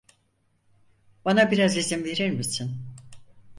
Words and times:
Bana 1.25 1.51
biraz 1.51 1.77
izin 1.77 2.03
verir 2.03 2.29
misin? 2.29 2.71